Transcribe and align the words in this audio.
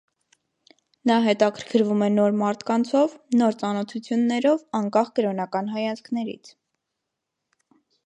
Նա 1.11 1.17
հետաքրքրվում 1.25 2.01
է 2.05 2.07
նոր 2.15 2.33
մարդկանցով, 2.39 3.15
նոր 3.43 3.59
ծանոթություններով, 3.61 4.67
անկախ 4.83 5.15
կրոնական 5.21 5.71
հայացքներից։ 5.79 6.55